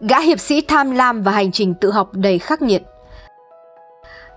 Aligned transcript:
gã 0.00 0.20
hiệp 0.20 0.40
sĩ 0.40 0.60
tham 0.60 0.90
lam 0.90 1.22
và 1.22 1.32
hành 1.32 1.52
trình 1.52 1.74
tự 1.74 1.90
học 1.90 2.10
đầy 2.12 2.38
khắc 2.38 2.62
nghiệt. 2.62 2.82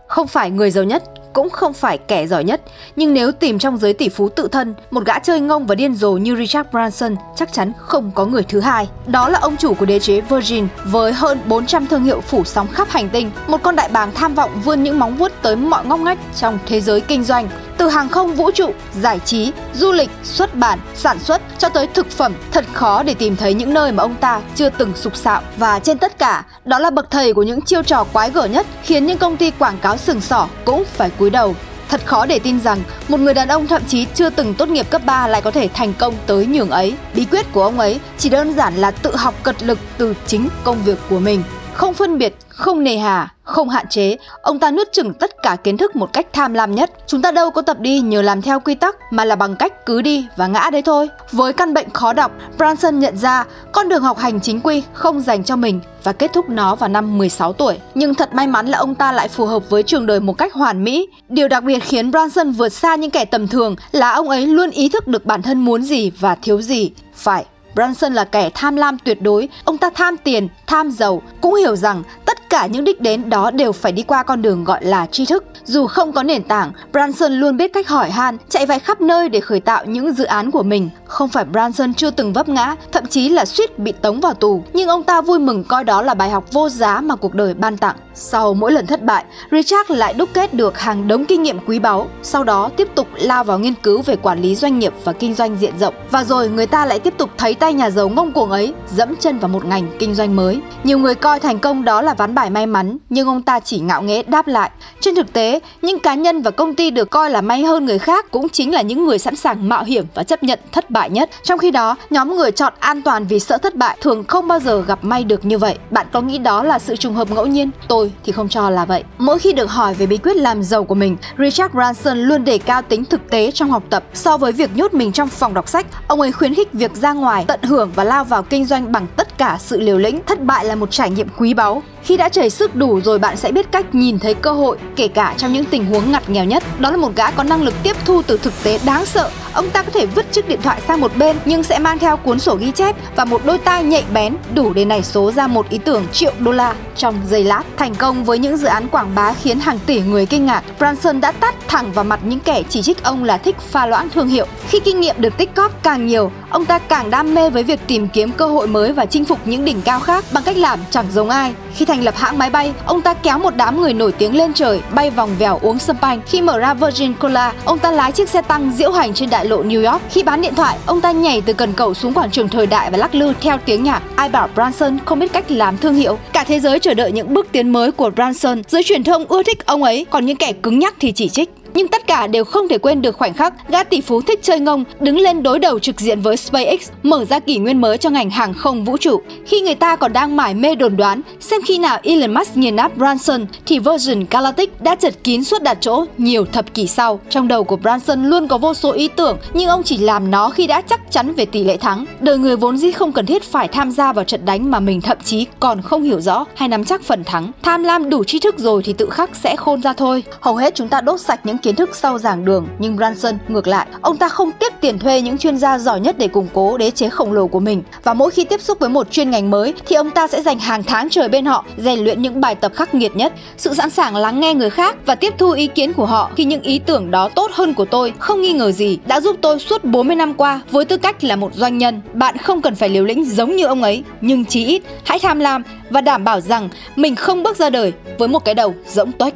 Không 0.08 0.28
phải 0.28 0.51
người 0.51 0.71
giàu 0.71 0.83
nhất, 0.83 1.04
cũng 1.33 1.50
không 1.50 1.74
phải 1.74 1.97
kẻ 1.97 2.28
giỏi 2.28 2.43
nhất, 2.43 2.62
nhưng 2.96 3.13
nếu 3.13 3.32
tìm 3.32 3.59
trong 3.59 3.77
giới 3.77 3.93
tỷ 3.93 4.09
phú 4.09 4.29
tự 4.29 4.47
thân, 4.47 4.73
một 4.91 5.05
gã 5.05 5.19
chơi 5.19 5.39
ngông 5.39 5.65
và 5.65 5.75
điên 5.75 5.95
rồ 5.95 6.11
như 6.11 6.35
Richard 6.35 6.69
Branson 6.69 7.15
chắc 7.35 7.53
chắn 7.53 7.71
không 7.77 8.11
có 8.15 8.25
người 8.25 8.43
thứ 8.43 8.59
hai. 8.59 8.89
Đó 9.07 9.29
là 9.29 9.39
ông 9.39 9.57
chủ 9.57 9.73
của 9.73 9.85
đế 9.85 9.99
chế 9.99 10.21
Virgin 10.21 10.67
với 10.85 11.13
hơn 11.13 11.40
400 11.47 11.87
thương 11.87 12.03
hiệu 12.03 12.21
phủ 12.21 12.44
sóng 12.44 12.67
khắp 12.67 12.89
hành 12.89 13.10
tinh, 13.10 13.31
một 13.47 13.63
con 13.63 13.76
đại 13.76 13.89
bàng 13.89 14.12
tham 14.15 14.35
vọng 14.35 14.51
vươn 14.63 14.83
những 14.83 14.99
móng 14.99 15.17
vuốt 15.17 15.31
tới 15.41 15.55
mọi 15.55 15.85
ngóc 15.85 15.99
ngách 15.99 16.20
trong 16.35 16.59
thế 16.66 16.81
giới 16.81 17.02
kinh 17.02 17.23
doanh. 17.23 17.49
Từ 17.80 17.88
hàng 17.88 18.09
không 18.09 18.35
vũ 18.35 18.52
trụ, 18.52 18.71
giải 19.02 19.20
trí, 19.25 19.52
du 19.73 19.91
lịch, 19.91 20.09
xuất 20.23 20.55
bản, 20.55 20.79
sản 20.95 21.20
xuất 21.20 21.41
cho 21.57 21.70
tới 21.70 21.88
thực 21.88 22.09
phẩm, 22.09 22.34
thật 22.52 22.66
khó 22.73 23.03
để 23.03 23.13
tìm 23.13 23.35
thấy 23.35 23.53
những 23.53 23.73
nơi 23.73 23.91
mà 23.91 24.03
ông 24.03 24.16
ta 24.16 24.41
chưa 24.55 24.70
từng 24.70 24.93
sục 24.95 25.16
sạo. 25.16 25.41
Và 25.57 25.79
trên 25.79 25.97
tất 25.97 26.20
cả, 26.20 26.45
đó 26.65 26.79
là 26.79 26.89
bậc 26.89 27.11
thầy 27.11 27.34
của 27.34 27.43
những 27.43 27.61
chiêu 27.61 27.84
trò 27.84 28.03
quái 28.03 28.31
gở 28.31 28.45
nhất 28.45 28.67
khiến 28.84 29.05
những 29.05 29.17
công 29.17 29.37
ty 29.37 29.51
quảng 29.51 29.77
cáo 29.81 29.97
sừng 29.97 30.21
sỏ 30.21 30.47
cũng 30.65 30.84
phải 30.85 31.09
cúi 31.09 31.29
đầu. 31.29 31.55
Thật 31.89 32.01
khó 32.05 32.25
để 32.25 32.39
tin 32.39 32.59
rằng 32.59 32.81
một 33.07 33.20
người 33.20 33.34
đàn 33.34 33.47
ông 33.47 33.67
thậm 33.67 33.81
chí 33.87 34.05
chưa 34.13 34.29
từng 34.29 34.53
tốt 34.53 34.70
nghiệp 34.70 34.89
cấp 34.89 35.01
3 35.05 35.27
lại 35.27 35.41
có 35.41 35.51
thể 35.51 35.70
thành 35.73 35.93
công 35.93 36.13
tới 36.27 36.45
nhường 36.45 36.70
ấy. 36.70 36.93
Bí 37.15 37.25
quyết 37.25 37.45
của 37.53 37.63
ông 37.63 37.79
ấy 37.79 37.99
chỉ 38.17 38.29
đơn 38.29 38.53
giản 38.53 38.75
là 38.75 38.91
tự 38.91 39.15
học 39.15 39.34
cật 39.43 39.63
lực 39.63 39.79
từ 39.98 40.13
chính 40.27 40.49
công 40.63 40.84
việc 40.84 40.98
của 41.09 41.20
mình. 41.20 41.43
Không 41.79 41.93
phân 41.93 42.17
biệt, 42.17 42.35
không 42.49 42.83
nề 42.83 42.97
hà, 42.97 43.33
không 43.43 43.69
hạn 43.69 43.85
chế, 43.89 44.17
ông 44.41 44.59
ta 44.59 44.71
nuốt 44.71 44.91
chửng 44.91 45.13
tất 45.13 45.43
cả 45.43 45.57
kiến 45.63 45.77
thức 45.77 45.95
một 45.95 46.13
cách 46.13 46.27
tham 46.33 46.53
lam 46.53 46.75
nhất. 46.75 46.91
Chúng 47.07 47.21
ta 47.21 47.31
đâu 47.31 47.51
có 47.51 47.61
tập 47.61 47.79
đi 47.79 47.99
nhờ 47.99 48.21
làm 48.21 48.41
theo 48.41 48.59
quy 48.59 48.75
tắc 48.75 48.95
mà 49.11 49.25
là 49.25 49.35
bằng 49.35 49.55
cách 49.55 49.85
cứ 49.85 50.01
đi 50.01 50.25
và 50.37 50.47
ngã 50.47 50.70
đấy 50.71 50.81
thôi. 50.81 51.09
Với 51.31 51.53
căn 51.53 51.73
bệnh 51.73 51.89
khó 51.89 52.13
đọc, 52.13 52.31
Branson 52.57 52.99
nhận 52.99 53.17
ra 53.17 53.45
con 53.71 53.89
đường 53.89 54.03
học 54.03 54.17
hành 54.17 54.41
chính 54.41 54.61
quy 54.61 54.84
không 54.93 55.21
dành 55.21 55.43
cho 55.43 55.55
mình 55.55 55.79
và 56.03 56.13
kết 56.13 56.34
thúc 56.34 56.49
nó 56.49 56.75
vào 56.75 56.89
năm 56.89 57.17
16 57.17 57.53
tuổi. 57.53 57.77
Nhưng 57.95 58.15
thật 58.15 58.34
may 58.34 58.48
mắn 58.48 58.67
là 58.67 58.77
ông 58.77 58.95
ta 58.95 59.11
lại 59.11 59.27
phù 59.27 59.45
hợp 59.45 59.70
với 59.70 59.84
trường 59.84 60.05
đời 60.05 60.20
một 60.20 60.34
cách 60.34 60.54
hoàn 60.54 60.84
mỹ. 60.84 61.07
Điều 61.29 61.48
đặc 61.48 61.63
biệt 61.63 61.79
khiến 61.79 62.11
Branson 62.11 62.51
vượt 62.51 62.70
xa 62.70 62.95
những 62.95 63.11
kẻ 63.11 63.26
tầm 63.26 63.48
thường 63.48 63.76
là 63.91 64.11
ông 64.11 64.30
ấy 64.30 64.48
luôn 64.48 64.70
ý 64.70 64.89
thức 64.89 65.08
được 65.08 65.26
bản 65.26 65.42
thân 65.42 65.66
muốn 65.66 65.84
gì 65.84 66.11
và 66.20 66.36
thiếu 66.36 66.61
gì. 66.61 66.92
Phải, 67.16 67.45
Branson 67.80 68.14
là 68.14 68.24
kẻ 68.24 68.50
tham 68.54 68.76
lam 68.76 68.98
tuyệt 68.98 69.22
đối, 69.22 69.50
ông 69.64 69.78
ta 69.78 69.90
tham 69.96 70.18
tiền, 70.18 70.48
tham 70.68 70.92
giàu, 70.92 71.22
cũng 71.42 71.56
hiểu 71.56 71.76
rằng 71.76 72.04
tất 72.26 72.50
cả 72.50 72.66
những 72.66 72.84
đích 72.84 73.02
đến 73.02 73.30
đó 73.30 73.52
đều 73.52 73.72
phải 73.72 73.92
đi 73.92 74.04
qua 74.04 74.24
con 74.24 74.42
đường 74.42 74.64
gọi 74.64 74.86
là 74.86 75.06
tri 75.06 75.26
thức. 75.26 75.44
Dù 75.64 75.88
không 75.88 76.12
có 76.12 76.24
nền 76.24 76.44
tảng, 76.44 76.72
Branson 76.92 77.34
luôn 77.34 77.58
biết 77.58 77.74
cách 77.74 77.88
hỏi 77.88 78.10
han, 78.10 78.38
chạy 78.50 78.66
vài 78.66 78.80
khắp 78.80 79.02
nơi 79.02 79.30
để 79.30 79.40
khởi 79.40 79.60
tạo 79.60 79.86
những 79.86 80.14
dự 80.14 80.24
án 80.24 80.52
của 80.52 80.64
mình. 80.64 80.90
Không 81.10 81.30
phải 81.30 81.46
Branson 81.46 81.94
chưa 81.94 82.12
từng 82.12 82.34
vấp 82.34 82.50
ngã, 82.50 82.76
thậm 82.92 83.06
chí 83.06 83.30
là 83.30 83.46
suýt 83.46 83.80
bị 83.80 83.92
tống 83.92 84.20
vào 84.20 84.34
tù, 84.34 84.64
nhưng 84.74 84.90
ông 84.90 85.04
ta 85.04 85.22
vui 85.22 85.40
mừng 85.40 85.64
coi 85.64 85.84
đó 85.84 86.02
là 86.02 86.14
bài 86.14 86.30
học 86.30 86.46
vô 86.52 86.70
giá 86.70 87.02
mà 87.02 87.16
cuộc 87.16 87.34
đời 87.34 87.54
ban 87.54 87.78
tặng. 87.78 87.96
Sau 88.14 88.54
mỗi 88.54 88.72
lần 88.72 88.88
thất 88.88 89.04
bại, 89.04 89.26
Richard 89.52 89.92
lại 89.92 90.14
đúc 90.14 90.30
kết 90.34 90.54
được 90.54 90.80
hàng 90.80 91.08
đống 91.08 91.26
kinh 91.26 91.44
nghiệm 91.44 91.60
quý 91.66 91.80
báu, 91.80 92.08
sau 92.24 92.44
đó 92.44 92.70
tiếp 92.78 92.88
tục 92.96 93.08
lao 93.16 93.44
vào 93.44 93.60
nghiên 93.60 93.74
cứu 93.74 94.02
về 94.02 94.16
quản 94.16 94.42
lý 94.42 94.56
doanh 94.56 94.80
nghiệp 94.80 94.94
và 95.04 95.14
kinh 95.14 95.34
doanh 95.34 95.58
diện 95.60 95.74
rộng. 95.80 95.94
Và 96.12 96.24
rồi 96.24 96.50
người 96.50 96.68
ta 96.68 96.86
lại 96.86 97.00
tiếp 97.00 97.14
tục 97.18 97.30
thấy 97.38 97.54
tay 97.54 97.73
nhà 97.73 97.90
giàu 97.90 98.10
ngông 98.10 98.32
cuồng 98.32 98.52
ấy 98.52 98.73
dẫm 98.96 99.16
chân 99.20 99.40
vào 99.40 99.50
một 99.50 99.66
ngành 99.66 99.88
kinh 100.00 100.16
doanh 100.16 100.36
mới. 100.36 100.62
Nhiều 100.84 101.00
người 101.00 101.16
coi 101.16 101.40
thành 101.40 101.60
công 101.60 101.84
đó 101.84 102.02
là 102.02 102.14
ván 102.14 102.36
bài 102.36 102.50
may 102.50 102.66
mắn, 102.66 102.98
nhưng 103.10 103.28
ông 103.28 103.42
ta 103.42 103.60
chỉ 103.60 103.80
ngạo 103.80 104.02
nghễ 104.02 104.23
đáp 104.23 104.48
lại. 104.48 104.72
Trên 105.02 105.16
thực 105.16 105.34
tế, 105.34 105.60
những 105.82 106.00
cá 106.00 106.14
nhân 106.14 106.42
và 106.42 106.52
công 106.52 106.76
ty 106.76 106.92
được 106.92 107.10
coi 107.10 107.30
là 107.30 107.42
may 107.42 107.64
hơn 107.64 107.86
người 107.86 108.00
khác 108.00 108.32
cũng 108.32 108.50
chính 108.50 108.73
là 108.73 108.82
những 108.82 109.06
người 109.06 109.20
sẵn 109.20 109.36
sàng 109.36 109.70
mạo 109.70 109.84
hiểm 109.84 110.06
và 110.14 110.23
chấp 110.23 110.44
nhận 110.44 110.60
thất 110.72 110.90
bại 110.90 110.98
nhất. 111.08 111.30
Trong 111.44 111.59
khi 111.59 111.72
đó, 111.72 111.95
nhóm 112.09 112.36
người 112.36 112.52
chọn 112.52 112.73
an 112.80 113.02
toàn 113.02 113.28
vì 113.28 113.39
sợ 113.39 113.58
thất 113.58 113.75
bại 113.75 113.97
thường 114.02 114.23
không 114.28 114.47
bao 114.47 114.59
giờ 114.59 114.81
gặp 114.81 115.00
may 115.02 115.23
được 115.23 115.45
như 115.45 115.58
vậy. 115.58 115.78
Bạn 115.92 116.08
có 116.11 116.22
nghĩ 116.22 116.38
đó 116.38 116.64
là 116.64 116.80
sự 116.80 116.95
trùng 116.95 117.16
hợp 117.16 117.31
ngẫu 117.31 117.45
nhiên? 117.45 117.69
Tôi 117.88 118.11
thì 118.23 118.31
không 118.31 118.50
cho 118.50 118.69
là 118.69 118.86
vậy. 118.86 119.03
Mỗi 119.17 119.39
khi 119.39 119.53
được 119.53 119.72
hỏi 119.72 119.94
về 119.94 120.05
bí 120.05 120.17
quyết 120.17 120.38
làm 120.38 120.64
giàu 120.64 120.83
của 120.83 120.95
mình, 120.95 121.17
Richard 121.38 121.73
Branson 121.73 122.20
luôn 122.20 122.44
đề 122.44 122.58
cao 122.58 122.81
tính 122.81 123.05
thực 123.05 123.30
tế 123.30 123.52
trong 123.52 123.70
học 123.70 123.83
tập. 123.89 124.04
So 124.14 124.38
với 124.38 124.52
việc 124.52 124.76
nhốt 124.76 124.93
mình 124.93 125.11
trong 125.11 125.27
phòng 125.27 125.54
đọc 125.54 125.70
sách, 125.70 125.86
ông 126.08 126.21
ấy 126.21 126.32
khuyến 126.32 126.54
khích 126.54 126.73
việc 126.73 126.95
ra 126.95 127.14
ngoài, 127.14 127.45
tận 127.48 127.59
hưởng 127.64 127.92
và 127.95 128.03
lao 128.03 128.23
vào 128.23 128.43
kinh 128.43 128.65
doanh 128.65 128.91
bằng 128.91 129.07
tất 129.15 129.28
cả 129.39 129.57
sự 129.59 129.79
liều 129.79 129.97
lĩnh. 129.97 130.19
Thất 130.25 130.44
bại 130.44 130.66
là 130.66 130.75
một 130.75 130.91
trải 130.91 131.09
nghiệm 131.09 131.27
quý 131.38 131.53
báu. 131.53 131.83
Khi 132.03 132.17
đã 132.17 132.29
chảy 132.29 132.50
sức 132.50 132.75
đủ 132.75 133.01
rồi 133.01 133.19
bạn 133.19 133.38
sẽ 133.38 133.51
biết 133.51 133.72
cách 133.72 133.95
nhìn 133.95 134.19
thấy 134.19 134.33
cơ 134.33 134.51
hội, 134.51 134.77
kể 134.95 135.07
cả 135.07 135.33
trong 135.38 135.53
những 135.53 135.66
tình 135.66 135.85
huống 135.85 136.11
ngặt 136.11 136.29
nghèo 136.29 136.45
nhất. 136.45 136.63
Đó 136.79 136.91
là 136.91 136.97
một 136.97 137.16
gã 137.16 137.31
có 137.31 137.44
năng 137.44 137.63
lực 137.63 137.73
tiếp 137.83 137.95
thu 138.05 138.22
từ 138.22 138.38
thực 138.38 138.53
tế 138.63 138.79
đáng 138.85 139.05
sợ. 139.05 139.29
Ông 139.53 139.69
ta 139.69 139.83
có 139.83 139.91
thể 139.91 140.05
vứt 140.05 140.31
chiếc 140.31 140.47
điện 140.47 140.59
thoại 140.63 140.81
sang 140.88 141.01
một 141.01 141.17
bên 141.17 141.38
nhưng 141.45 141.63
sẽ 141.63 141.79
mang 141.79 142.00
theo 142.00 142.17
cuốn 142.17 142.39
sổ 142.39 142.55
ghi 142.55 142.72
chép 142.72 142.95
và 143.16 143.25
một 143.25 143.41
đôi 143.45 143.57
tai 143.57 143.83
nhạy 143.83 144.03
bén 144.13 144.35
đủ 144.53 144.73
để 144.73 144.85
nảy 144.85 145.03
số 145.03 145.31
ra 145.31 145.47
một 145.47 145.69
ý 145.69 145.77
tưởng 145.77 146.06
triệu 146.11 146.33
đô 146.39 146.51
la 146.51 146.75
trong 146.95 147.16
giây 147.29 147.44
lát. 147.44 147.63
Thành 147.77 147.95
công 147.95 148.23
với 148.23 148.39
những 148.39 148.57
dự 148.57 148.67
án 148.67 148.88
quảng 148.88 149.16
bá 149.16 149.33
khiến 149.33 149.59
hàng 149.59 149.79
tỷ 149.85 150.01
người 150.01 150.25
kinh 150.25 150.45
ngạc, 150.45 150.63
Branson 150.79 151.21
đã 151.21 151.31
tắt 151.31 151.56
thẳng 151.67 151.91
vào 151.91 152.06
mặt 152.06 152.19
những 152.23 152.39
kẻ 152.39 152.63
chỉ 152.69 152.81
trích 152.81 153.03
ông 153.03 153.23
là 153.23 153.38
thích 153.38 153.56
pha 153.59 153.85
loãng 153.85 154.09
thương 154.09 154.27
hiệu. 154.27 154.45
Khi 154.67 154.79
kinh 154.79 155.00
nghiệm 155.00 155.16
được 155.17 155.38
tích 155.38 155.56
cóp 155.56 155.83
càng 155.83 156.07
nhiều, 156.07 156.31
ông 156.50 156.66
ta 156.66 156.79
càng 156.79 157.09
đam 157.09 157.35
mê 157.35 157.50
với 157.50 157.63
việc 157.63 157.79
tìm 157.88 158.07
kiếm 158.07 158.31
cơ 158.31 158.47
hội 158.47 158.67
mới 158.67 158.94
và 158.94 159.06
chinh 159.06 159.25
phục 159.29 159.47
những 159.47 159.66
đỉnh 159.66 159.81
cao 159.81 160.00
khác 160.00 160.25
bằng 160.31 160.44
cách 160.44 160.57
làm 160.57 160.79
chẳng 160.91 161.06
giống 161.13 161.29
ai. 161.29 161.53
Khi 161.75 161.85
thành 161.85 162.03
lập 162.03 162.16
hãng 162.17 162.38
máy 162.38 162.50
bay, 162.50 162.73
ông 162.85 163.01
ta 163.01 163.13
kéo 163.13 163.40
một 163.40 163.56
đám 163.56 163.81
người 163.81 163.94
nổi 163.94 164.12
tiếng 164.12 164.38
lên 164.38 164.53
trời, 164.53 164.81
bay 164.95 165.09
vòng 165.09 165.29
vèo 165.40 165.59
uống 165.62 165.79
sâm 165.79 165.97
panh 165.97 166.22
Khi 166.25 166.41
mở 166.41 166.59
ra 166.59 166.73
Virgin 166.73 167.13
Cola, 167.13 167.53
ông 167.66 167.79
ta 167.79 167.91
lái 167.91 168.12
chiếc 168.12 168.29
xe 168.29 168.41
tăng 168.41 168.72
diễu 168.75 168.91
hành 168.91 169.13
trên 169.13 169.29
đại 169.29 169.45
lộ 169.45 169.63
New 169.63 169.91
York. 169.91 170.01
Khi 170.09 170.23
bán 170.23 170.41
điện 170.41 170.56
thoại, 170.56 170.78
ông 170.85 171.01
ta 171.01 171.12
nhảy 171.12 171.41
từ 171.41 171.53
cần 171.53 171.73
cầu 171.73 171.94
xuống 171.94 172.13
quảng 172.13 172.31
trường 172.31 172.50
thời 172.50 172.68
đại 172.68 172.91
và 172.91 172.97
lắc 172.97 173.16
lư 173.16 173.34
theo 173.41 173.57
tiếng 173.66 173.84
nhạc. 173.84 174.01
Ai 174.16 174.29
bảo 174.29 174.50
Branson 174.56 174.97
không 175.06 175.19
biết 175.19 175.34
cách 175.34 175.51
làm 175.51 175.78
thương 175.78 175.95
hiệu? 175.95 176.18
Cả 176.34 176.44
thế 176.44 176.59
giới 176.59 176.79
chờ 176.79 176.94
đợi 176.94 177.12
những 177.12 177.34
bước 177.34 177.47
tiến 177.51 177.69
mới 177.69 177.91
của 177.91 178.09
Branson. 178.09 178.62
Giới 178.68 178.84
truyền 178.84 179.03
thông 179.03 179.25
ưa 179.25 179.44
thích 179.44 179.66
ông 179.66 179.84
ấy, 179.84 180.06
còn 180.09 180.25
những 180.25 180.38
kẻ 180.38 180.53
cứng 180.53 180.79
nhắc 180.79 180.95
thì 181.00 181.12
chỉ 181.12 181.29
trích. 181.29 181.50
Nhưng 181.74 181.88
tất 181.88 182.07
cả 182.07 182.28
đều 182.28 182.46
không 182.46 182.68
thể 182.68 182.78
quên 182.78 183.02
được 183.02 183.18
khoảnh 183.18 183.34
khắc 183.34 183.69
gã 183.69 183.84
tỷ 183.84 184.02
phú 184.02 184.22
thích 184.22 184.40
chơi 184.44 184.59
ngông 184.59 184.84
đứng 185.00 185.19
lên 185.19 185.44
đối 185.44 185.59
đầu 185.59 185.80
trực 185.80 186.02
diện 186.02 186.22
với 186.22 186.38
SpaceX, 186.38 186.90
mở 187.03 187.25
ra 187.25 187.40
kỷ 187.40 187.57
nguyên 187.57 187.81
mới 187.81 187.97
cho 187.97 188.09
ngành 188.09 188.30
hàng 188.30 188.53
không 188.53 188.85
vũ 188.85 188.97
trụ. 188.97 189.22
Khi 189.46 189.62
người 189.62 189.75
ta 189.75 189.96
còn 189.96 190.13
đang 190.13 190.35
mải 190.35 190.53
mê 190.53 190.75
đồn 190.75 190.97
đoán 190.97 191.22
xem 191.40 191.62
khi 191.66 191.78
nào 191.78 192.00
Elon 192.03 192.34
Musk 192.34 192.57
nghiền 192.57 192.75
nát 192.75 192.97
Branson 192.97 193.46
thì 193.66 193.80
Virgin 193.80 194.25
Galactic 194.30 194.81
đã 194.81 194.96
chật 194.96 195.13
kín 195.24 195.44
suốt 195.44 195.63
đặt 195.63 195.78
chỗ 195.81 196.06
nhiều 196.18 196.46
thập 196.46 196.74
kỷ 196.74 196.88
sau. 196.88 197.19
Trong 197.30 197.47
đầu 197.47 197.63
của 197.63 197.75
Branson 197.75 198.25
luôn 198.25 198.47
có 198.47 198.57
vô 198.57 198.74
số 198.74 198.91
ý 198.91 199.07
tưởng 199.07 199.38
nhưng 199.53 199.69
ông 199.69 199.84
chỉ 199.84 199.97
làm 199.97 200.31
nó 200.31 200.50
khi 200.50 200.68
đã 200.68 200.81
chắc 200.81 201.12
chắn 201.12 201.34
về 201.34 201.46
tỷ 201.46 201.63
lệ 201.63 201.78
thắng. 201.78 202.06
Đời 202.19 202.38
người 202.38 202.56
vốn 202.56 202.78
dĩ 202.78 202.91
không 202.91 203.12
cần 203.12 203.25
thiết 203.25 203.44
phải 203.44 203.68
tham 203.68 203.91
gia 203.91 204.13
vào 204.13 204.25
trận 204.25 204.46
đánh 204.46 204.72
mà 204.72 204.80
mình 204.80 205.01
thậm 205.01 205.18
chí 205.24 205.47
còn 205.59 205.81
không 205.81 206.03
hiểu 206.03 206.22
rõ 206.22 206.46
hay 206.56 206.69
nắm 206.69 206.86
chắc 206.86 207.03
phần 207.03 207.24
thắng. 207.24 207.51
Tham 207.62 207.84
lam 207.84 208.09
đủ 208.09 208.24
tri 208.24 208.40
thức 208.40 208.59
rồi 208.59 208.84
thì 208.84 208.94
tự 208.94 209.09
khắc 209.09 209.36
sẽ 209.36 209.56
khôn 209.56 209.81
ra 209.81 209.94
thôi. 209.94 210.24
Hầu 210.41 210.56
hết 210.56 210.75
chúng 210.75 210.88
ta 210.88 211.01
đốt 211.01 211.19
sạch 211.19 211.40
những 211.44 211.57
kiến 211.61 211.75
thức 211.75 211.95
sau 211.95 212.19
giảng 212.19 212.45
đường, 212.45 212.67
nhưng 212.79 212.95
Branson 212.95 213.37
ngược 213.47 213.67
lại, 213.67 213.87
ông 214.01 214.17
ta 214.17 214.29
không 214.29 214.51
tiếc 214.51 214.73
tiền 214.81 214.99
thuê 214.99 215.21
những 215.21 215.37
chuyên 215.37 215.57
gia 215.57 215.79
giỏi 215.79 215.99
nhất 215.99 216.15
để 216.17 216.27
củng 216.27 216.47
cố 216.53 216.77
đế 216.77 216.91
chế 216.91 217.09
khổng 217.09 217.33
lồ 217.33 217.47
của 217.47 217.59
mình. 217.59 217.83
Và 218.03 218.13
mỗi 218.13 218.31
khi 218.31 218.43
tiếp 218.43 218.61
xúc 218.61 218.79
với 218.79 218.89
một 218.89 219.11
chuyên 219.11 219.31
ngành 219.31 219.51
mới 219.51 219.73
thì 219.85 219.95
ông 219.95 220.11
ta 220.11 220.27
sẽ 220.27 220.41
dành 220.41 220.59
hàng 220.59 220.83
tháng 220.83 221.09
trời 221.09 221.29
bên 221.29 221.45
họ, 221.45 221.65
rèn 221.77 221.99
luyện 221.99 222.21
những 222.21 222.41
bài 222.41 222.55
tập 222.55 222.71
khắc 222.75 222.95
nghiệt 222.95 223.15
nhất, 223.15 223.33
sự 223.57 223.73
sẵn 223.73 223.89
sàng 223.89 224.15
lắng 224.15 224.39
nghe 224.39 224.53
người 224.53 224.69
khác 224.69 224.95
và 225.05 225.15
tiếp 225.15 225.33
thu 225.37 225.51
ý 225.51 225.67
kiến 225.67 225.93
của 225.93 226.05
họ 226.05 226.31
khi 226.35 226.45
những 226.45 226.61
ý 226.61 226.79
tưởng 226.79 227.11
đó 227.11 227.29
tốt 227.35 227.51
hơn 227.53 227.73
của 227.73 227.85
tôi, 227.85 228.13
không 228.19 228.41
nghi 228.41 228.53
ngờ 228.53 228.71
gì, 228.71 228.99
đã 229.05 229.21
giúp 229.21 229.35
tôi 229.41 229.59
suốt 229.59 229.83
40 229.83 230.15
năm 230.15 230.33
qua 230.33 230.61
với 230.71 230.85
tư 230.85 230.97
cách 230.97 231.23
là 231.23 231.35
một 231.35 231.55
doanh 231.55 231.77
nhân. 231.77 232.01
Bạn 232.13 232.37
không 232.37 232.61
cần 232.61 232.75
phải 232.75 232.89
liều 232.89 233.05
lĩnh 233.05 233.25
giống 233.25 233.55
như 233.55 233.65
ông 233.65 233.83
ấy, 233.83 234.03
nhưng 234.21 234.45
chí 234.45 234.65
ít 234.65 234.83
hãy 235.05 235.19
tham 235.19 235.39
lam 235.39 235.63
và 235.89 236.01
đảm 236.01 236.23
bảo 236.23 236.41
rằng 236.41 236.69
mình 236.95 237.15
không 237.15 237.43
bước 237.43 237.57
ra 237.57 237.69
đời 237.69 237.93
với 238.17 238.27
một 238.27 238.45
cái 238.45 238.55
đầu 238.55 238.73
rỗng 238.87 239.11
tuếch. 239.11 239.33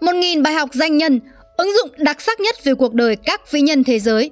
1.000 0.00 0.42
bài 0.42 0.54
học 0.54 0.68
danh 0.72 0.96
nhân, 0.96 1.20
ứng 1.56 1.72
dụng 1.76 1.90
đặc 1.96 2.20
sắc 2.20 2.40
nhất 2.40 2.64
về 2.64 2.74
cuộc 2.74 2.94
đời 2.94 3.16
các 3.16 3.52
vĩ 3.52 3.60
nhân 3.60 3.84
thế 3.84 3.98
giới. 3.98 4.30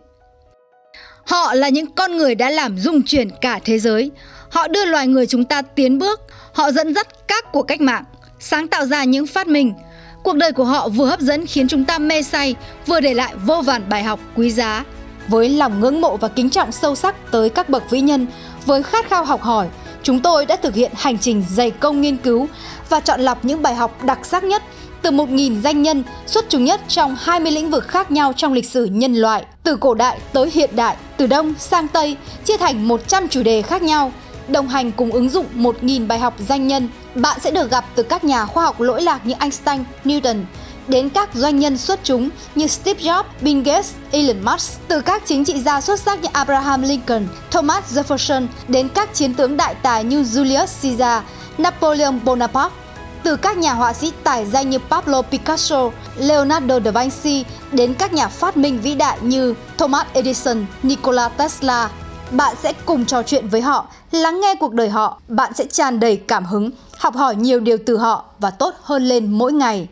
Họ 1.27 1.55
là 1.55 1.69
những 1.69 1.87
con 1.95 2.17
người 2.17 2.35
đã 2.35 2.51
làm 2.51 2.79
rung 2.79 3.03
chuyển 3.03 3.31
cả 3.41 3.61
thế 3.65 3.79
giới. 3.79 4.11
Họ 4.51 4.69
đưa 4.69 4.85
loài 4.85 5.07
người 5.07 5.27
chúng 5.27 5.45
ta 5.45 5.63
tiến 5.63 5.99
bước, 5.99 6.21
họ 6.53 6.71
dẫn 6.73 6.95
dắt 6.95 7.29
các 7.29 7.53
cuộc 7.53 7.63
cách 7.63 7.81
mạng, 7.81 8.05
sáng 8.41 8.69
tạo 8.69 8.87
ra 8.87 9.05
những 9.05 9.27
phát 9.27 9.47
minh. 9.47 9.75
Cuộc 10.23 10.37
đời 10.37 10.53
của 10.53 10.65
họ 10.65 10.89
vừa 10.89 11.07
hấp 11.07 11.21
dẫn 11.21 11.47
khiến 11.47 11.69
chúng 11.69 11.85
ta 11.85 11.99
mê 11.99 12.23
say, 12.23 12.55
vừa 12.87 13.01
để 13.01 13.15
lại 13.15 13.35
vô 13.47 13.63
vàn 13.63 13.89
bài 13.89 14.03
học 14.03 14.21
quý 14.37 14.51
giá. 14.51 14.85
Với 15.29 15.49
lòng 15.49 15.81
ngưỡng 15.81 16.01
mộ 16.01 16.17
và 16.17 16.29
kính 16.29 16.51
trọng 16.51 16.73
sâu 16.73 16.95
sắc 16.95 17.15
tới 17.31 17.49
các 17.49 17.69
bậc 17.69 17.91
vĩ 17.91 18.01
nhân, 18.01 18.27
với 18.67 18.83
khát 18.83 19.09
khao 19.09 19.25
học 19.25 19.43
hỏi, 19.43 19.69
chúng 20.03 20.21
tôi 20.21 20.47
đã 20.47 20.57
thực 20.57 20.75
hiện 20.75 20.93
hành 20.95 21.19
trình 21.19 21.45
dày 21.51 21.71
công 21.71 22.01
nghiên 22.01 22.17
cứu 22.17 22.49
và 22.89 23.01
chọn 23.01 23.21
lọc 23.21 23.45
những 23.45 23.63
bài 23.63 23.75
học 23.75 24.05
đặc 24.05 24.19
sắc 24.23 24.45
nhất 24.45 24.63
từ 25.03 25.11
1.000 25.11 25.61
danh 25.61 25.83
nhân 25.83 26.03
xuất 26.27 26.45
chúng 26.49 26.65
nhất 26.65 26.81
trong 26.89 27.17
20 27.21 27.53
lĩnh 27.53 27.71
vực 27.71 27.89
khác 27.89 28.11
nhau 28.11 28.33
trong 28.37 28.53
lịch 28.53 28.71
sử 28.71 28.85
nhân 28.85 29.15
loại, 29.15 29.45
từ 29.63 29.77
cổ 29.77 29.95
đại 29.95 30.19
tới 30.33 30.51
hiện 30.53 30.71
đại, 30.77 30.97
từ 31.17 31.27
Đông 31.27 31.55
sang 31.59 31.89
Tây, 31.89 32.17
chia 32.45 32.57
thành 32.57 32.89
100 32.89 33.29
chủ 33.29 33.43
đề 33.43 33.63
khác 33.63 33.83
nhau. 33.83 34.13
Đồng 34.49 34.69
hành 34.69 34.93
cùng 34.93 35.13
ứng 35.13 35.29
dụng 35.29 35.47
1.000 35.57 36.07
bài 36.07 36.19
học 36.19 36.35
danh 36.49 36.69
nhân, 36.69 36.89
bạn 37.15 37.41
sẽ 37.41 37.51
được 37.51 37.71
gặp 37.71 37.85
từ 37.95 38.03
các 38.03 38.25
nhà 38.25 38.47
khoa 38.47 38.65
học 38.65 38.81
lỗi 38.81 39.03
lạc 39.03 39.27
như 39.27 39.35
Einstein, 39.39 39.85
Newton, 40.05 40.45
đến 40.89 41.09
các 41.09 41.29
doanh 41.35 41.59
nhân 41.59 41.79
xuất 41.79 42.01
chúng 42.05 42.31
như 42.55 42.67
Steve 42.67 43.03
Jobs, 43.03 43.25
Bill 43.41 43.63
Gates, 43.63 43.93
Elon 44.11 44.45
Musk, 44.45 44.81
từ 44.89 45.01
các 45.01 45.23
chính 45.27 45.45
trị 45.45 45.61
gia 45.61 45.81
xuất 45.81 46.01
sắc 46.01 46.23
như 46.23 46.29
Abraham 46.33 46.83
Lincoln, 46.83 47.27
Thomas 47.51 47.99
Jefferson 47.99 48.47
đến 48.69 48.89
các 48.89 49.15
chiến 49.15 49.35
tướng 49.35 49.57
đại 49.57 49.75
tài 49.75 50.05
như 50.05 50.23
Julius 50.23 50.67
Caesar, 50.83 51.23
Napoleon 51.59 52.19
Bonaparte, 52.25 52.77
từ 53.23 53.37
các 53.37 53.59
nhà 53.59 53.73
họa 53.73 53.93
sĩ 53.93 54.13
tài 54.25 54.47
danh 54.47 54.71
như 54.71 54.79
Pablo 54.79 55.23
Picasso, 55.23 55.91
Leonardo 56.17 56.81
da 56.81 56.91
Vinci 56.91 57.45
đến 57.73 57.95
các 57.95 58.13
nhà 58.13 58.29
phát 58.29 58.57
minh 58.57 58.81
vĩ 58.83 58.95
đại 58.95 59.19
như 59.21 59.55
Thomas 59.79 60.07
Edison, 60.13 60.65
Nikola 60.83 61.29
Tesla. 61.29 61.91
Bạn 62.31 62.57
sẽ 62.63 62.73
cùng 62.87 63.05
trò 63.05 63.23
chuyện 63.23 63.49
với 63.49 63.61
họ, 63.61 63.87
lắng 64.11 64.41
nghe 64.41 64.55
cuộc 64.61 64.73
đời 64.73 64.89
họ, 64.89 65.21
bạn 65.29 65.53
sẽ 65.55 65.65
tràn 65.65 66.01
đầy 66.01 66.17
cảm 66.17 66.45
hứng, 66.45 66.71
học 66.99 67.17
hỏi 67.17 67.37
nhiều 67.37 67.61
điều 67.61 67.77
từ 67.87 67.97
họ 67.97 68.25
và 68.39 68.51
tốt 68.51 68.75
hơn 68.83 69.05
lên 69.05 69.33
mỗi 69.33 69.53
ngày. 69.53 69.89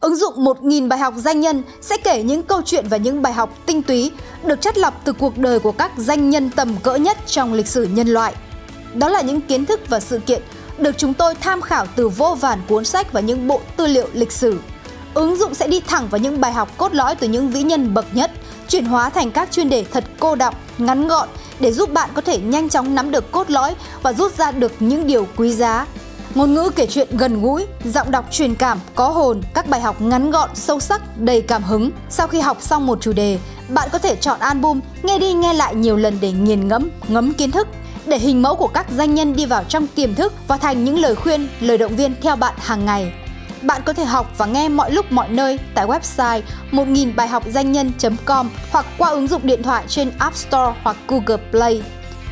Ứng 0.00 0.16
dụng 0.16 0.34
1.000 0.44 0.88
bài 0.88 0.98
học 0.98 1.14
danh 1.16 1.40
nhân 1.40 1.62
sẽ 1.80 1.96
kể 1.96 2.22
những 2.22 2.42
câu 2.42 2.62
chuyện 2.64 2.88
và 2.88 2.96
những 2.96 3.22
bài 3.22 3.32
học 3.32 3.58
tinh 3.66 3.82
túy 3.82 4.10
được 4.44 4.60
chất 4.60 4.78
lọc 4.78 5.00
từ 5.04 5.12
cuộc 5.12 5.38
đời 5.38 5.58
của 5.58 5.72
các 5.72 5.92
danh 5.96 6.30
nhân 6.30 6.50
tầm 6.50 6.76
cỡ 6.82 6.94
nhất 6.94 7.18
trong 7.26 7.52
lịch 7.52 7.66
sử 7.66 7.84
nhân 7.84 8.08
loại. 8.08 8.34
Đó 8.94 9.08
là 9.08 9.20
những 9.20 9.40
kiến 9.40 9.66
thức 9.66 9.80
và 9.88 10.00
sự 10.00 10.18
kiện 10.18 10.42
được 10.78 10.98
chúng 10.98 11.14
tôi 11.14 11.34
tham 11.34 11.60
khảo 11.60 11.86
từ 11.96 12.08
vô 12.08 12.36
vàn 12.40 12.60
cuốn 12.68 12.84
sách 12.84 13.12
và 13.12 13.20
những 13.20 13.48
bộ 13.48 13.60
tư 13.76 13.86
liệu 13.86 14.08
lịch 14.12 14.32
sử. 14.32 14.58
Ứng 15.14 15.36
dụng 15.36 15.54
sẽ 15.54 15.68
đi 15.68 15.80
thẳng 15.80 16.08
vào 16.08 16.18
những 16.18 16.40
bài 16.40 16.52
học 16.52 16.68
cốt 16.76 16.94
lõi 16.94 17.14
từ 17.14 17.28
những 17.28 17.50
vĩ 17.50 17.62
nhân 17.62 17.94
bậc 17.94 18.06
nhất, 18.12 18.30
chuyển 18.68 18.84
hóa 18.84 19.10
thành 19.10 19.30
các 19.30 19.52
chuyên 19.52 19.68
đề 19.68 19.84
thật 19.92 20.04
cô 20.20 20.34
đọng, 20.34 20.54
ngắn 20.78 21.08
gọn 21.08 21.28
để 21.60 21.72
giúp 21.72 21.92
bạn 21.92 22.10
có 22.14 22.20
thể 22.20 22.38
nhanh 22.38 22.68
chóng 22.68 22.94
nắm 22.94 23.10
được 23.10 23.32
cốt 23.32 23.50
lõi 23.50 23.74
và 24.02 24.12
rút 24.12 24.36
ra 24.36 24.50
được 24.50 24.72
những 24.80 25.06
điều 25.06 25.26
quý 25.36 25.52
giá. 25.52 25.86
Ngôn 26.34 26.54
ngữ 26.54 26.70
kể 26.76 26.86
chuyện 26.86 27.08
gần 27.16 27.42
gũi, 27.42 27.66
giọng 27.84 28.10
đọc 28.10 28.24
truyền 28.30 28.54
cảm, 28.54 28.80
có 28.94 29.08
hồn, 29.08 29.42
các 29.54 29.68
bài 29.68 29.80
học 29.80 30.00
ngắn 30.00 30.30
gọn, 30.30 30.50
sâu 30.54 30.80
sắc, 30.80 31.18
đầy 31.18 31.42
cảm 31.42 31.62
hứng. 31.62 31.90
Sau 32.10 32.26
khi 32.26 32.40
học 32.40 32.56
xong 32.60 32.86
một 32.86 32.98
chủ 33.00 33.12
đề, 33.12 33.38
bạn 33.68 33.88
có 33.92 33.98
thể 33.98 34.16
chọn 34.16 34.40
album, 34.40 34.80
nghe 35.02 35.18
đi 35.18 35.32
nghe 35.32 35.52
lại 35.52 35.74
nhiều 35.74 35.96
lần 35.96 36.18
để 36.20 36.32
nghiền 36.32 36.68
ngẫm, 36.68 36.88
ngấm 37.08 37.34
kiến 37.34 37.50
thức 37.50 37.68
để 38.06 38.18
hình 38.18 38.42
mẫu 38.42 38.56
của 38.56 38.68
các 38.68 38.86
danh 38.90 39.14
nhân 39.14 39.36
đi 39.36 39.46
vào 39.46 39.64
trong 39.64 39.86
tiềm 39.86 40.14
thức 40.14 40.32
và 40.48 40.56
thành 40.56 40.84
những 40.84 40.98
lời 40.98 41.14
khuyên, 41.14 41.48
lời 41.60 41.78
động 41.78 41.96
viên 41.96 42.14
theo 42.22 42.36
bạn 42.36 42.54
hàng 42.58 42.86
ngày. 42.86 43.12
Bạn 43.62 43.82
có 43.84 43.92
thể 43.92 44.04
học 44.04 44.32
và 44.38 44.46
nghe 44.46 44.68
mọi 44.68 44.92
lúc 44.92 45.12
mọi 45.12 45.28
nơi 45.28 45.58
tại 45.74 45.86
website 45.86 46.40
1000 46.70 47.16
bài 47.16 47.28
học 47.28 47.42
danh 47.46 47.72
nhân.com 47.72 48.50
hoặc 48.70 48.86
qua 48.98 49.10
ứng 49.10 49.28
dụng 49.28 49.40
điện 49.44 49.62
thoại 49.62 49.84
trên 49.88 50.10
App 50.18 50.36
Store 50.36 50.72
hoặc 50.82 50.96
Google 51.08 51.42
Play. 51.50 51.82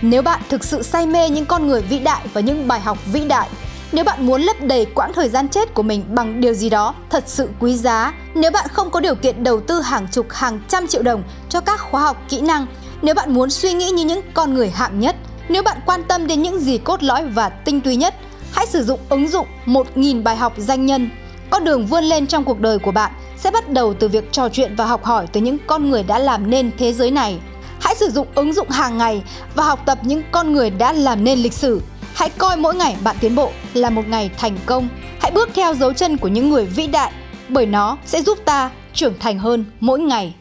Nếu 0.02 0.22
bạn 0.22 0.40
thực 0.48 0.64
sự 0.64 0.82
say 0.82 1.06
mê 1.06 1.30
những 1.30 1.46
con 1.46 1.66
người 1.66 1.82
vĩ 1.82 1.98
đại 1.98 2.26
và 2.32 2.40
những 2.40 2.68
bài 2.68 2.80
học 2.80 2.98
vĩ 3.12 3.24
đại, 3.28 3.48
nếu 3.92 4.04
bạn 4.04 4.26
muốn 4.26 4.42
lấp 4.42 4.56
đầy 4.60 4.86
quãng 4.94 5.12
thời 5.12 5.28
gian 5.28 5.48
chết 5.48 5.74
của 5.74 5.82
mình 5.82 6.04
bằng 6.08 6.40
điều 6.40 6.54
gì 6.54 6.70
đó 6.70 6.94
thật 7.10 7.24
sự 7.26 7.48
quý 7.60 7.76
giá, 7.76 8.14
nếu 8.34 8.50
bạn 8.50 8.66
không 8.72 8.90
có 8.90 9.00
điều 9.00 9.14
kiện 9.14 9.44
đầu 9.44 9.60
tư 9.60 9.80
hàng 9.80 10.08
chục 10.12 10.26
hàng 10.30 10.60
trăm 10.68 10.86
triệu 10.86 11.02
đồng 11.02 11.22
cho 11.48 11.60
các 11.60 11.80
khóa 11.80 12.02
học 12.02 12.16
kỹ 12.28 12.40
năng, 12.40 12.66
nếu 13.02 13.14
bạn 13.14 13.34
muốn 13.34 13.50
suy 13.50 13.72
nghĩ 13.72 13.90
như 13.90 14.04
những 14.04 14.20
con 14.34 14.54
người 14.54 14.70
hạng 14.70 15.00
nhất, 15.00 15.16
nếu 15.48 15.62
bạn 15.62 15.76
quan 15.86 16.04
tâm 16.04 16.26
đến 16.26 16.42
những 16.42 16.60
gì 16.60 16.78
cốt 16.78 17.02
lõi 17.02 17.24
và 17.24 17.48
tinh 17.48 17.80
túy 17.80 17.96
nhất, 17.96 18.14
hãy 18.52 18.66
sử 18.66 18.84
dụng 18.84 19.00
ứng 19.08 19.28
dụng 19.28 19.46
1.000 19.66 20.22
bài 20.22 20.36
học 20.36 20.52
danh 20.56 20.86
nhân. 20.86 21.10
Con 21.50 21.64
đường 21.64 21.86
vươn 21.86 22.04
lên 22.04 22.26
trong 22.26 22.44
cuộc 22.44 22.60
đời 22.60 22.78
của 22.78 22.92
bạn 22.92 23.12
sẽ 23.36 23.50
bắt 23.50 23.70
đầu 23.70 23.94
từ 23.94 24.08
việc 24.08 24.32
trò 24.32 24.48
chuyện 24.48 24.76
và 24.76 24.86
học 24.86 25.04
hỏi 25.04 25.26
từ 25.32 25.40
những 25.40 25.58
con 25.66 25.90
người 25.90 26.02
đã 26.02 26.18
làm 26.18 26.50
nên 26.50 26.70
thế 26.78 26.92
giới 26.92 27.10
này. 27.10 27.38
Hãy 27.80 27.94
sử 27.94 28.10
dụng 28.10 28.26
ứng 28.34 28.52
dụng 28.52 28.70
hàng 28.70 28.98
ngày 28.98 29.22
và 29.54 29.64
học 29.64 29.82
tập 29.86 29.98
những 30.02 30.22
con 30.32 30.52
người 30.52 30.70
đã 30.70 30.92
làm 30.92 31.24
nên 31.24 31.38
lịch 31.38 31.52
sử. 31.52 31.80
Hãy 32.14 32.30
coi 32.30 32.56
mỗi 32.56 32.74
ngày 32.74 32.96
bạn 33.04 33.16
tiến 33.20 33.34
bộ 33.34 33.50
là 33.74 33.90
một 33.90 34.08
ngày 34.08 34.30
thành 34.38 34.56
công. 34.66 34.88
Hãy 35.20 35.30
bước 35.30 35.48
theo 35.54 35.74
dấu 35.74 35.92
chân 35.92 36.16
của 36.16 36.28
những 36.28 36.50
người 36.50 36.66
vĩ 36.66 36.86
đại 36.86 37.12
bởi 37.48 37.66
nó 37.66 37.96
sẽ 38.06 38.22
giúp 38.22 38.38
ta 38.44 38.70
trưởng 38.94 39.18
thành 39.18 39.38
hơn 39.38 39.64
mỗi 39.80 40.00
ngày. 40.00 40.34